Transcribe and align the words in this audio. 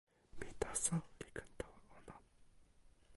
mi 0.39 0.49
taso 0.61 0.95
li 1.19 1.27
ken 1.35 1.49
tawa 1.57 1.79
ona. 1.97 2.15